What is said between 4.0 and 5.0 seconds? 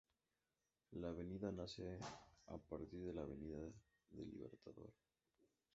del Libertador.